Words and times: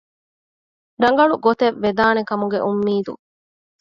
ރަނގަޅު 1.03 1.35
ގޮތެއް 1.45 1.77
ވެދާނެ 1.83 2.21
ކަމުގެ 2.29 2.59
އުންމީދު 2.65 3.13